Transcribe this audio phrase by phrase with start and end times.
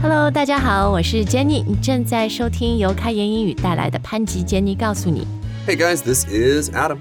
[0.00, 5.26] Hello，大家好，我是 Jenny，你正在收听由开言英语带来的潘吉 Jenny 告诉你。
[5.66, 6.98] Hey guys, this is Adam.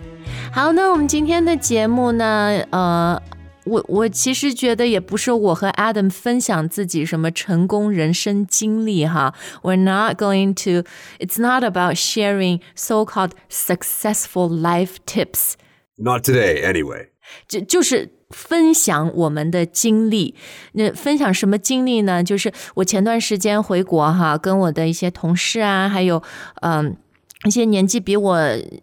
[0.52, 3.22] 好，那我们今天的节目呢，呃。
[3.66, 9.36] 我我其实觉得也不是我和 Adam 分享自己什么成功人生经历哈。
[9.62, 10.88] We're not going to.
[11.20, 15.56] It's not about sharing so-called successful life tips.
[15.98, 17.10] Not today, anyway.
[17.50, 20.36] 就就是分享我们的经历。
[20.74, 22.24] 那分享什么经历呢？
[22.24, 26.22] 就是我前段时间回国哈，跟我的一些同事啊，还有
[26.62, 26.98] 嗯。
[27.46, 28.36] 一些年纪比我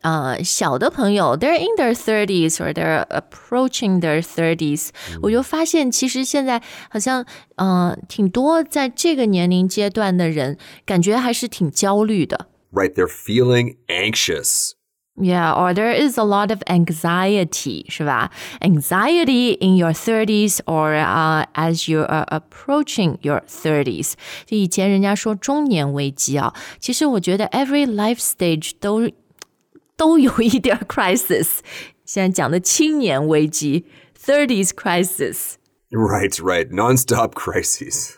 [0.02, 4.90] 呃小的朋友，they're in their thirties or they're approaching their thirties，、
[5.22, 7.26] 我就发现其实现在好像
[7.56, 12.46] 呃挺多在这个年龄阶段的人，感觉还是挺焦虑的。
[12.72, 14.74] Right, they're feeling anxious.
[15.21, 18.31] Yeah, or there is a lot of anxiety, 是吧?
[18.61, 24.13] Anxiety in your 30s or uh, as you are approaching your 30s.
[24.45, 29.09] 就以前人家说中年危机啊，其实我觉得 every life stage 都
[29.97, 31.59] 都有一点 crisis。
[32.05, 33.85] 现在讲的青年危机
[34.17, 35.55] 30s crisis。
[35.91, 36.71] Right, right.
[36.71, 38.13] Non-stop crises.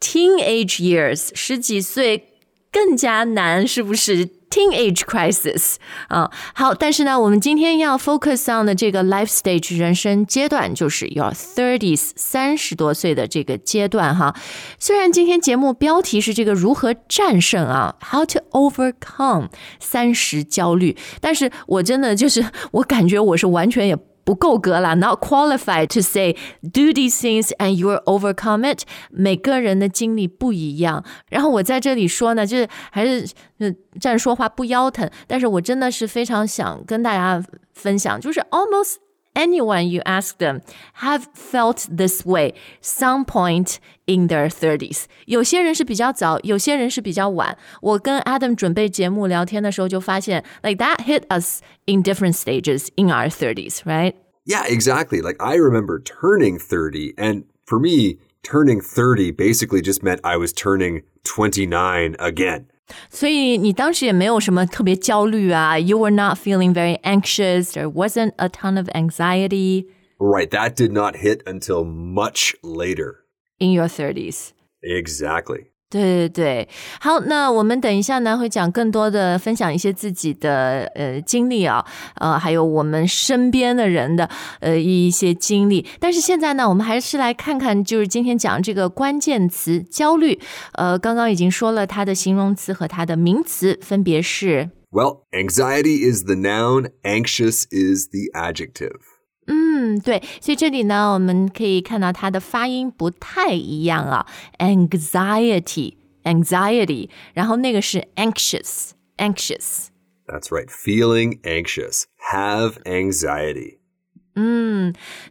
[0.00, 2.28] Teenage years 十几岁
[2.72, 5.75] 更加难，是不是 ？Teenage crisis
[6.09, 14.35] 啊，好，但是呢，我们今天要 focus on 的这个 life stage 人生阶段就是 your thirties 三十多岁的这个阶段哈。
[14.77, 19.47] 虽然今天节目标题是这个如何战胜啊，how to overcome
[19.79, 23.97] 三十焦虑，但是我真的就是我感觉我是完全也。
[24.23, 28.83] 不够格了，not qualified to say do these things and you're overcome it。
[29.09, 33.27] 每个人的经历不一样，然后我在这里说呢，就是还是
[33.59, 38.95] 呃站说话不腰疼，但是我真的是非常想跟大家分享，就是 almost
[39.34, 40.62] anyone you ask them
[40.94, 45.04] have felt this way some point in their thirties。
[45.26, 47.56] 有些人是比较早，有些人是比较晚。
[47.82, 54.14] 我跟 Adam 准备节目聊天的时候就发现，like that hit us in different stages in our thirties, right?
[54.44, 55.20] Yeah, exactly.
[55.20, 60.52] Like I remember turning 30 and for me, turning 30 basically just meant I was
[60.52, 62.66] turning 29 again.
[63.10, 67.72] 所以你当时也没有什么特别焦虑啊，You were not feeling very anxious.
[67.72, 69.86] There wasn't a ton of anxiety
[70.18, 73.24] Right, that did not hit until much later.
[73.58, 74.52] in your thirties.
[74.82, 75.66] Exactly.
[75.91, 76.69] 对对对，
[77.01, 81.85] 好，那我们等一下呢会讲更多的分享一些自己的呃经历啊，
[82.15, 84.29] 呃，还有我们身边的人的
[84.61, 85.85] 呃一些经历。
[85.99, 90.39] 但是现在呢，我们还是来看看，就是今天讲这个关键词焦虑。
[90.75, 98.99] 呃，刚刚已经说了它的形容词和它的名词分别是 Well, anxiety is the noun, anxious is the adjective.
[99.46, 104.26] 嗯，对，所以这里呢，我们可以看到它的发音不太一样啊，
[104.58, 109.86] anxiety，anxiety，然后那个是 anxious，anxious。
[110.26, 113.78] That's right, feeling anxious, have anxiety.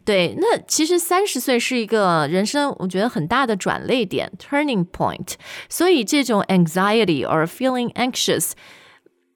[0.04, 5.34] 对，那其实三十岁是一个人生我觉得很大的转捩点 （turning point），
[5.68, 8.50] 所以这种 anxiety or feeling anxious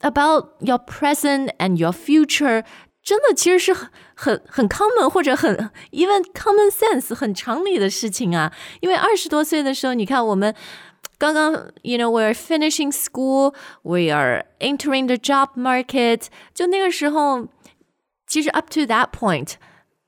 [0.01, 2.65] about your present and your future，
[3.05, 8.53] 真的其实是很很很 common 或者很 even common sense 很常理的事情啊。
[8.81, 10.55] 因为二十多岁的时候，你看我们。
[11.19, 11.53] 刚刚，
[11.83, 16.29] you know, we're finishing school, we are entering the job market。
[16.55, 17.47] 就那个时候，
[18.27, 19.57] 其实 up to that point，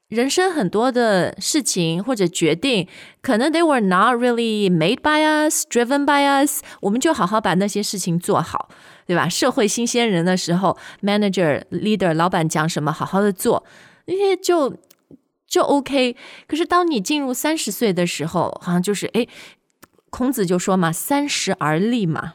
[0.08, 2.88] 人生很多的事情或者决定，
[3.20, 8.70] 可能 they were not really made by us, driven by us，我们就好好把那些事情做好，
[9.07, 9.29] 对吧？
[9.29, 13.63] 社会新鲜人的时候，manager、leader、老板讲什么，好好的做，
[14.05, 14.75] 那些就
[15.47, 16.15] 就 OK。
[16.47, 19.25] 可是当你进入三十岁的时候，好像就是哎，
[20.09, 22.33] 孔子就说嘛，三十而立嘛。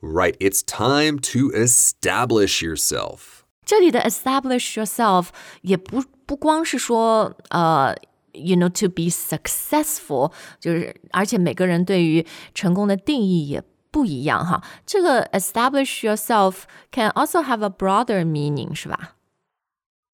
[0.00, 3.18] Right, it's time to establish yourself.
[3.64, 5.28] 这里的 establish yourself
[5.62, 7.94] 也不不光是说呃
[8.32, 13.62] ，you know to be successful，就是而且每个人对于成功的定义也
[13.93, 14.63] 不一样哈。
[14.85, 19.15] 这个 establish yourself can also have a broader meaning，是吧？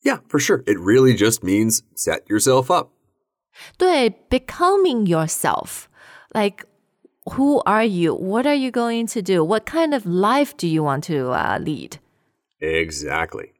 [0.04, 0.64] Yeah, for sure.
[0.66, 2.90] It really just means set yourself up.
[3.78, 6.66] 对，becoming yourself，like
[7.26, 8.14] who are you?
[8.14, 9.44] What are you going to do?
[9.44, 12.00] What kind of life do you want to uh, lead?
[12.60, 13.52] Exactly.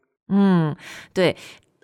[1.14, 1.36] 对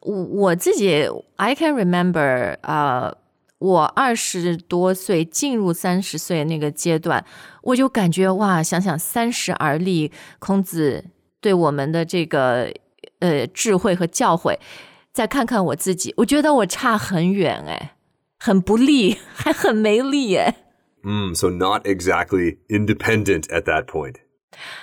[0.01, 1.07] 我我自己，
[1.37, 3.15] I can remember，呃，
[3.58, 7.24] 我二十多岁进入三十岁那个阶段，
[7.62, 11.06] 我就感觉哇，想想三十而立，孔子
[11.40, 12.70] 对我们的这个
[13.20, 14.58] 呃智慧和教诲，
[15.12, 17.96] 再看看我自己，我觉得我差很远哎，
[18.38, 20.54] 很不利， 还很没力哎。
[21.02, 24.16] Mm, so not exactly independent at that point.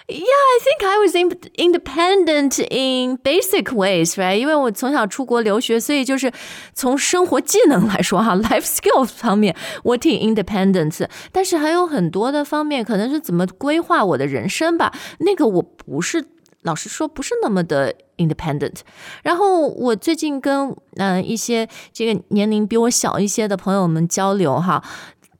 [0.07, 4.37] Yeah, I think I was in, independent in basic ways, right?
[4.37, 6.31] 因为我从小出国留学，所以就是
[6.73, 16.25] 从生活技能来说哈， life skills 方面我挺 independent，但是还有很多的方面，可能是怎么规划我的人生吧，那个我不是。
[16.65, 18.77] 老实说，不是那么的 independent。
[19.21, 24.81] 然后我最近跟嗯、一些这个年龄比我小一些的朋友们交流哈，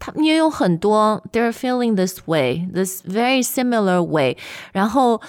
[0.02, 4.36] 他们也有很多，they're feeling this way, this very similar way。
[4.72, 5.20] 然后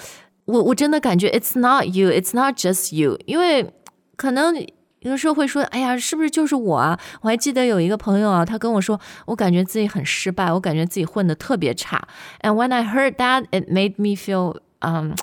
[0.44, 3.72] 我我真的感觉 it's not you, it's not just you，因为
[4.16, 4.66] 可能。
[5.00, 12.06] 有的时候会说：“哎呀，是不是就是我啊？”我还记得有一个朋友啊，他跟我说：“我感觉自己很失败，我感觉自己混得特别差。”
[12.44, 15.14] And when I heard that, it made me feel um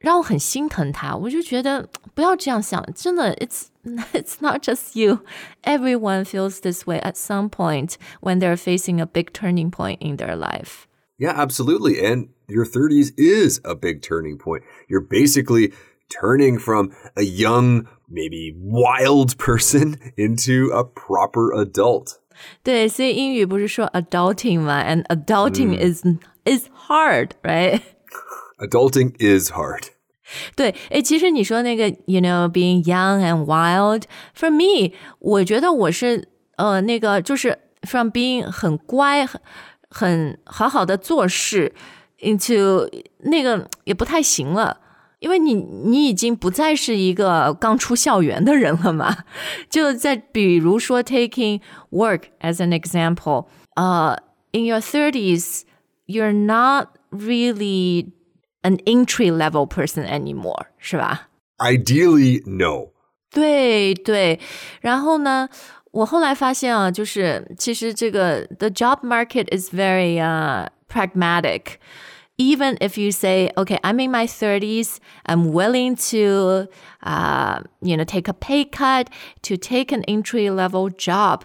[0.00, 1.14] 让我很心疼他。
[1.14, 3.66] 我就觉得不要这样想，真的，it's
[4.12, 5.22] it's not just you.
[5.64, 10.16] Everyone feels this way at some point when they're facing a big turning point in
[10.16, 10.86] their life.
[11.18, 12.04] Yeah, absolutely.
[12.04, 14.62] And your 30s is a big turning point.
[14.88, 15.72] You're basically
[16.08, 22.20] turning from a young, maybe wild person into a proper adult.
[22.62, 24.80] 对，所以英语不是说 adulting 吗？
[24.84, 26.04] And adulting is
[26.44, 27.82] is hard, right?
[28.60, 29.90] Adulting is hard.
[30.54, 34.02] 对，诶，其实你说那个，you know, being young and wild,
[34.36, 39.40] for me，我觉得我是呃那个就是 from being 很乖、很
[39.88, 41.74] 很好好的做事，
[42.20, 42.90] into
[43.20, 44.80] 那个也不太行了。
[45.20, 49.24] 因为你你已经不再是一个刚出校园的人了嘛，
[49.68, 51.60] 就在比如说 taking
[51.90, 54.16] work as an example，呃、
[54.52, 55.62] uh,，in your thirties
[56.06, 58.12] you're not really
[58.62, 61.28] an entry level person anymore，是吧？
[61.58, 62.92] Ideally, no.
[63.30, 64.40] 对对，
[64.80, 65.48] 然后呢，
[65.92, 71.78] 我后来发现啊，就是其实这个 the job market is very uh pragmatic.
[72.40, 76.68] Even if you say, okay, I'm in my 30s, I'm willing to,
[77.02, 79.08] uh, you know, take a pay cut
[79.42, 81.42] to take an entry level job.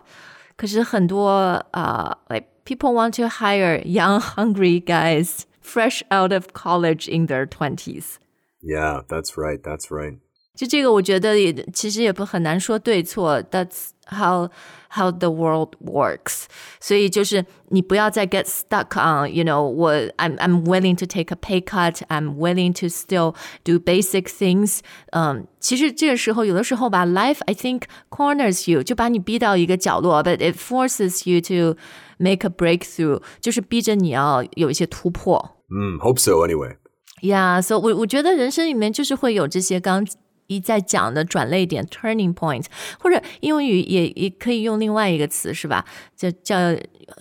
[0.55, 8.17] 可是很多呃、uh,，like people want to hire young, hungry guys fresh out of college in their 20s.
[8.61, 9.61] Yeah, that's right.
[9.61, 10.19] That's right.
[10.55, 13.41] 就这个，我觉得也其实也不很难说对错。
[13.41, 14.51] That's how
[14.91, 16.43] how the world works.
[16.79, 22.03] 所以就是你不要再 get stuck on, you know, 我 I'm I'm willing to take a pay cut.
[22.07, 23.33] I'm willing to still
[23.63, 24.81] do basic things.
[25.11, 31.79] 嗯，其实这个时候有的时候吧，life I think corners you，就把你逼到一个角落，but it forces you to
[32.19, 35.56] make a breakthrough，就是逼着你要有一些突破。
[35.69, 36.77] 嗯，hope so anyway.
[37.21, 40.05] Yeah, so 我我觉得人生里面就是会有这些刚
[40.47, 42.65] 一再讲的转泪点 （turning point），
[42.99, 45.85] 或者英语也也可以用另外一个词，是吧？
[46.15, 46.55] 叫叫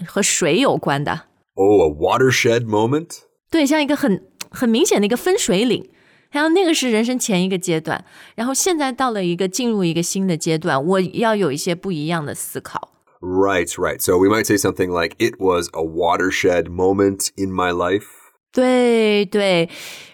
[0.06, 1.23] 和水有关的。
[1.55, 3.20] Oh, a watershed moment?
[3.50, 5.88] 对，像一个很很明显的一个分水岭。
[6.31, 12.88] 然后那个是人生前一个阶段，然后现在到了一个进入一个新的阶段，我要有一些不一样的思考。
[13.20, 14.00] Right, right.
[14.00, 18.06] So we might say something like, it was a watershed moment in my life.
[18.56, 19.69] 对对，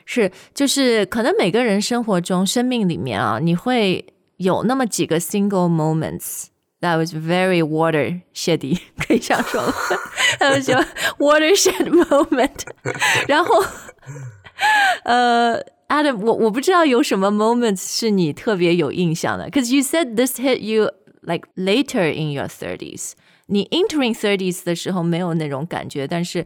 [0.05, 4.05] 是就是可能每个人生活中、生命里面啊，你会
[4.37, 6.47] 有那么几个 single moments
[6.81, 9.73] that was very watershedy，可以这样说吗？
[10.39, 10.75] 他们说
[11.19, 12.61] watershed moment，
[13.27, 13.65] 然后
[15.05, 15.61] 呃。
[15.89, 20.91] Adam，我我不知道有什么 moments 是你特别有印象的，because you said this hit you
[21.23, 23.13] like later in your thirties。
[23.47, 26.45] 你 entering thirties 的时候没有那种感觉，但是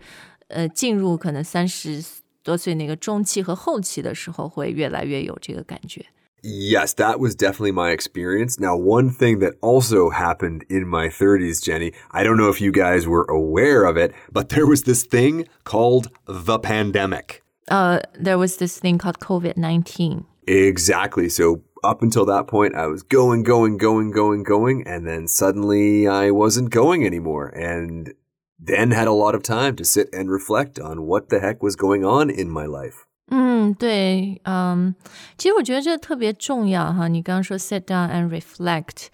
[0.49, 2.02] 呃，进入可能三十
[2.43, 6.05] 多岁那个中期和后期的时候，会越来越有这个感觉。
[6.45, 8.59] Yes, that was definitely my experience.
[8.59, 12.73] Now, one thing that also happened in my 30s, Jenny, I don't know if you
[12.73, 17.43] guys were aware of it, but there was this thing called the pandemic.
[17.69, 20.25] Uh, there was this thing called COVID nineteen.
[20.49, 21.29] Exactly.
[21.29, 26.09] So, up until that point, I was going, going, going, going, going, and then suddenly
[26.09, 27.47] I wasn't going anymore.
[27.55, 28.14] And
[28.59, 31.75] then had a lot of time to sit and reflect on what the heck was
[31.75, 33.05] going on in my life.
[33.31, 34.95] 嗯，对，嗯，
[35.38, 37.09] 其实我觉得这特别重要哈。
[37.09, 39.07] 你刚刚说 sit down and reflect，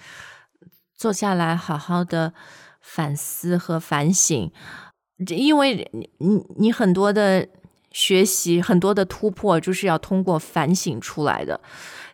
[0.96, 2.32] 坐下来好好的
[2.80, 4.50] 反思和反省，
[5.28, 7.46] 因为你你你很多的
[7.92, 11.60] 学习，很多的突破，就是要通过反省出来的。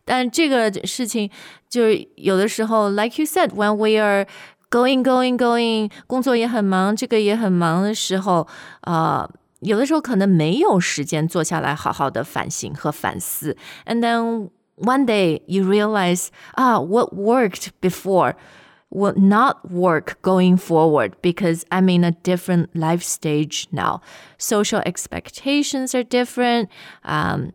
[0.05, 1.31] 但这个事情
[1.71, 4.27] 就是有的时候，like you said，when we are
[4.71, 8.47] going going going，工作也很忙，这个也很忙的时候，
[8.81, 9.31] 啊、呃。
[9.61, 18.35] 有的时候可能没有时间坐下来好好的反省和反思，and then one day you realize 啊、ah,，what worked before
[18.91, 24.03] will not work going forward because I'm in a different life stage now.
[24.39, 26.69] Social expectations are different.
[27.03, 27.53] Um,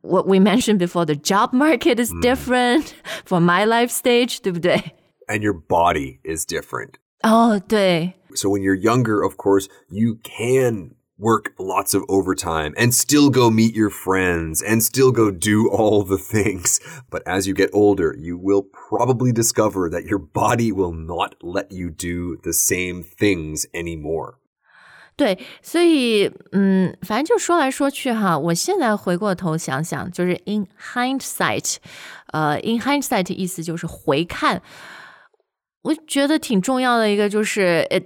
[0.00, 2.92] what we mentioned before, the job market is different
[3.24, 4.96] for my life stage, 对不对？
[5.28, 6.98] And your body is different.
[7.22, 13.30] 哦，对， So when you're younger, of course, you can work lots of overtime and still
[13.30, 16.80] go meet your friends and still go do all the things.
[17.08, 21.70] But as you get older, you will probably discover that your body will not let
[21.70, 24.38] you do the same things anymore.
[25.14, 31.76] 对，所以嗯，反正就说来说去哈，我现在回过头想想，就是 in hindsight，
[32.32, 34.62] 呃，in hindsight 意思就是回看，
[35.86, 38.00] 我觉得挺重要的一个就是呃，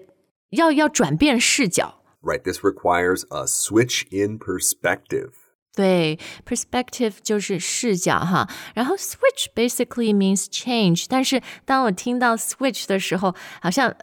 [0.50, 2.02] 要要转变视角。
[2.22, 5.30] Right, this requires a switch in perspective.
[5.74, 11.04] 对，perspective 就是视角哈，然后 switch basically means change。
[11.08, 13.94] 但是当我听到 switch 的时候，好像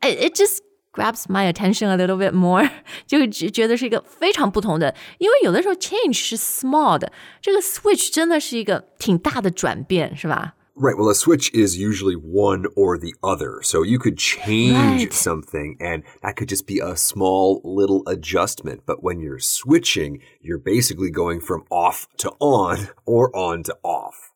[0.00, 0.58] it it just
[0.92, 2.68] grabs my attention a little bit more，
[3.06, 4.94] 就觉觉得是一个非常不同的。
[5.16, 10.54] 因为有的时候 change 是 small 的，这个 switch 真的是一个挺大的转变，是吧？
[10.76, 13.60] Right, well, a switch is usually one or the other.
[13.62, 15.12] So you could change Right.
[15.12, 18.86] something and that could just be a small little adjustment.
[18.86, 24.32] But when you're switching, you're basically going from off to on or on to off.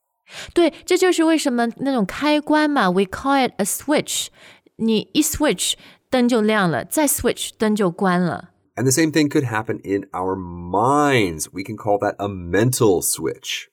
[0.53, 4.27] 对，这就是为什么那种开关嘛，we call it a switch。
[4.75, 5.73] 你一 switch
[6.11, 8.51] 灯就亮了，再 switch 灯就关了。
[8.75, 11.47] And the same thing could happen in our minds.
[11.51, 13.69] We can call that a mental switch.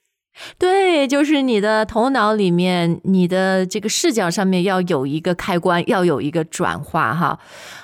[0.58, 7.39] 对，就是你的头脑里面，你的这个视角上面要有一个开关，要有一个转化哈。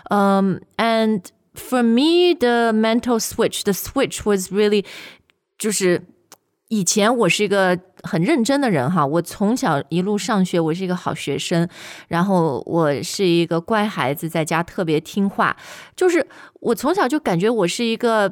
[0.09, 4.85] 嗯、a n d for me the mental switch, the switch was really
[5.57, 6.01] 就是
[6.67, 11.67] 以前我是一个很认真的人哈，我从小一路上学，我是一个好学生，
[12.07, 15.55] 然后我是一个乖孩子，在家特别听话，
[15.95, 16.27] 就是
[16.59, 18.31] 我从小就感觉我是一个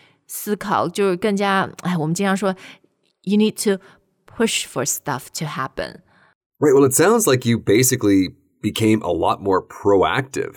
[0.30, 2.54] 思考，就是更加哎，我们经常说，
[3.22, 3.82] you need to
[4.26, 6.00] push for stuff to happen。
[6.58, 10.54] Right, well, it sounds like you basically became a lot more proactive.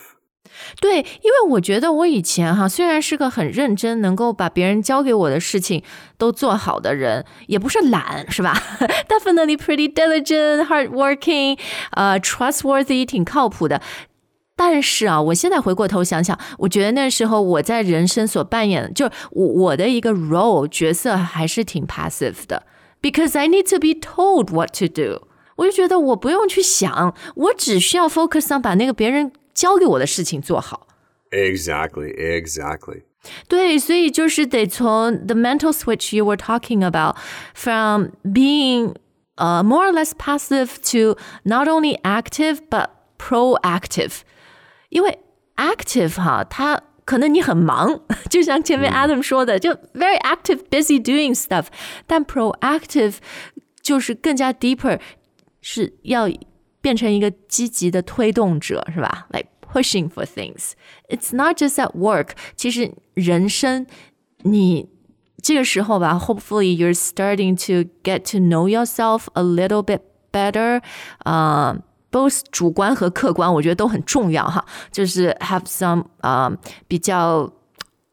[0.82, 5.84] 对，因为我觉得我以前哈，虽然是个很认真，能够把别人交给我的事情
[6.18, 8.54] 都做好的人，也不是懒，是吧？
[9.08, 11.60] Definitely pretty diligent, hardworking,
[11.92, 13.82] 呃、trustworthy，挺靠谱的。
[14.56, 22.64] 但是啊，我现在回过头想想，我觉得那时候我在人生所扮演，就我我的一个 role 角色还是挺 passive 的，
[23.02, 25.28] because I need to be told what to do。
[25.56, 30.88] 我就觉得我不用去想，我只需要 focus on 把那个别人交给我的事情做好。
[31.32, 33.04] Exactly, exactly.
[33.48, 37.16] 对，所以就是得从 the mental switch you were talking about
[37.54, 38.96] from being
[39.36, 42.88] uh, more or less passive to not only active but
[43.18, 44.22] proactive。
[44.94, 45.20] 因为
[45.56, 51.68] active 哈，它可能你很忙，就像前面 Adam 说的，就 very active, busy doing stuff。
[52.06, 53.16] 但 proactive
[53.82, 55.00] 就是更加 deeper，
[55.62, 56.30] 是要
[56.82, 59.28] 变成一个积极的推动者，是吧？
[59.32, 60.74] Like pushing for things.
[61.10, 62.30] It's not just at work.
[62.56, 63.86] 其实人生，
[64.44, 64.88] 你
[65.42, 70.02] 这个时候吧，hopefully you're starting to get to know yourself a little bit
[70.32, 70.82] better.
[71.26, 71.76] 呃、
[72.14, 74.66] both 主观和客观，我觉得都很重要哈。
[74.92, 76.52] 就是 have some 呃、
[76.88, 77.54] 比较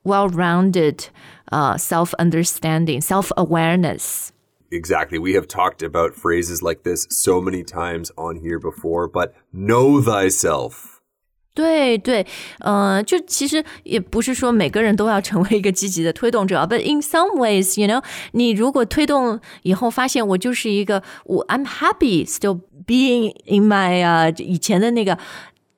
[0.04, 1.06] well-rounded
[1.46, 4.28] 呃、self understanding, self awareness.
[4.70, 5.18] Exactly.
[5.18, 10.02] We have talked about phrases like this so many times on here before, but know
[10.02, 10.96] thyself.
[11.54, 12.26] 对对，
[12.58, 25.18] 呃，就其实也不是说每个人都要成为一个积极的推动者，but in some ways, you know，你如果推动以后发现我就是一个我 I'm happy still being in my 呃、以前的那个，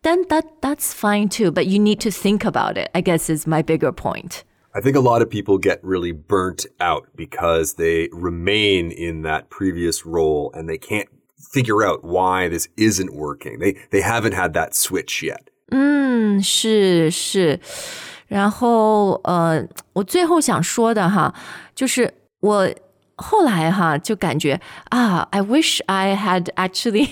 [0.03, 1.50] then that that's fine too.
[1.50, 2.91] But you need to think about it.
[2.93, 4.43] I guess is my bigger point.
[4.75, 9.49] I think a lot of people get really burnt out because they remain in that
[9.49, 11.09] previous role and they can't
[11.50, 13.59] figure out why this isn't working.
[13.59, 15.49] They they haven't had that switch yet.
[15.71, 17.59] 嗯，是是，
[18.29, 21.35] 然后呃，我最后想说的哈，
[21.75, 22.69] 就是我
[23.17, 24.61] 后来哈就感觉
[24.91, 27.09] 啊，I wish I had actually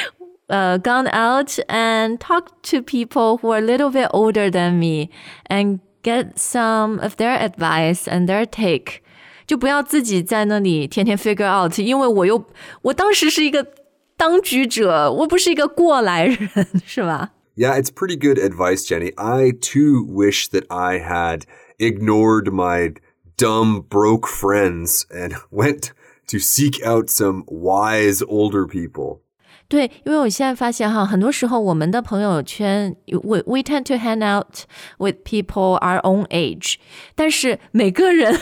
[0.47, 5.09] uh, gone out and talked to people who are a little bit older than me
[5.49, 9.01] and get some of their advice and their take.
[9.45, 12.45] 就不要自己在那里天天 figure out，因为我又
[12.83, 13.67] 我当时是一个
[14.15, 16.49] 当局者，我不是一个过来人，
[16.85, 17.31] 是吧？
[17.57, 19.11] Yeah, it's pretty good advice, Jenny.
[19.17, 21.41] I too wish that I had
[21.77, 22.93] ignored my
[23.37, 25.91] dumb, broke friends and went
[26.27, 29.19] to seek out some wise older people.
[29.67, 34.65] 对，因为我现在发现哈，很多时候我们的朋友圈，we we tend to hang out
[34.97, 36.75] with people our own age，
[37.15, 38.37] 但是每个人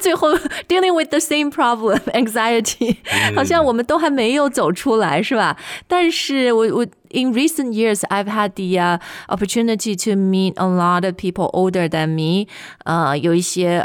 [0.00, 0.34] 最后
[0.66, 5.56] dealing with the same problem anxiety，、嗯、好像我们都还没有走出来，是吧？
[5.86, 8.98] 但是我我 in recent years, I've had the uh,
[9.28, 12.48] opportunity to meet a lot of people older than me.
[12.84, 13.16] Uh,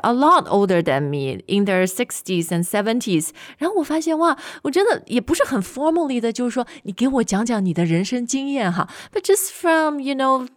[0.03, 3.29] a lot older than me in their sixties and seventies.
[3.57, 8.89] 然后我发现哇，我真的也不是很 formally 的，就是说你给我讲讲你的人生经验哈。
[9.13, 10.47] But just from you know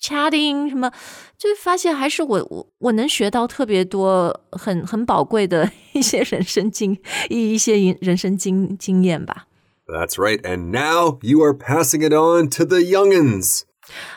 [0.00, 0.90] chatting 什么，
[1.36, 9.46] 就发现还是我我我能学到特别多很很宝贵的一些人生经一一些人生经经验吧。
[9.86, 10.40] that's right.
[10.42, 13.62] And now you are passing it on to the youngins.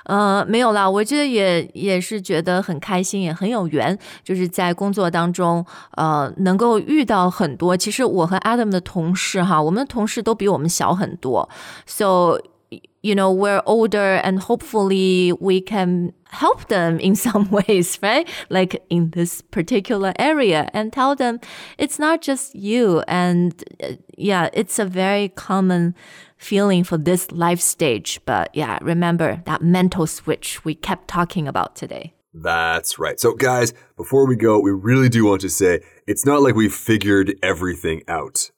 [0.03, 7.77] 呃，没有啦，我觉得也也是觉得很开心，也很有缘，就是在工作当中，呃，能够遇到很多。
[7.77, 11.47] 其实我和 Adam 的同事哈，我们的同事都比我们小很多，
[11.85, 12.37] so
[13.02, 18.28] you know, we're older and hopefully we can help them in some ways, right?
[18.48, 21.40] Like in this particular area and tell them
[21.78, 23.02] it's not just you.
[23.06, 25.94] And uh, yeah, it's a very common
[26.36, 28.20] feeling for this life stage.
[28.26, 32.12] But yeah, remember that mental switch we kept talking about today.
[32.34, 33.18] That's right.
[33.18, 36.74] So, guys, before we go, we really do want to say it's not like we've
[36.74, 38.50] figured everything out.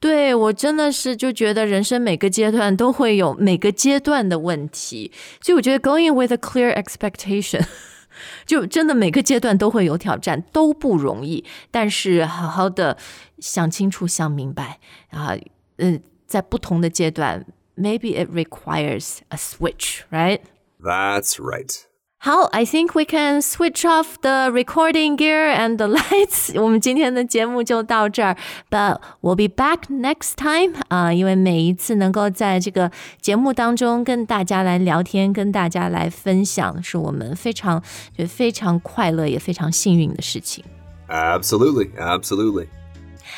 [0.00, 7.64] 对我真的是就觉得人生每个阶段都会有每个阶段的问题，所以我觉得 going with a clear expectation，
[8.46, 11.44] 就真的每个阶段都会有挑战，都不容易。
[11.70, 12.96] 但是好好的
[13.38, 14.78] 想清楚、想明白
[15.10, 15.36] 啊，
[15.78, 17.44] 嗯，在不同的阶段
[17.76, 21.89] ，maybe it requires a switch，right？That's right.
[22.19, 26.59] How I think we can switch off the recording gear and the lights.
[26.59, 28.35] 我们今天的节目就到这儿，
[28.71, 32.89] But we'll be back next time 啊，因为每一次能够在这个
[33.21, 37.83] 节目当中跟大家来聊天，跟大家来分享，是我们非常
[38.17, 40.63] 就非常快乐也非常幸运的事情。
[41.07, 42.67] Absolutely, absolutely.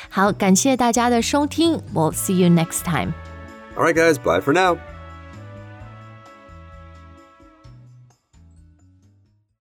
[0.08, 3.12] 好，感谢大家的收听，We'll see you next time.
[3.76, 4.78] All right, guys, bye for now.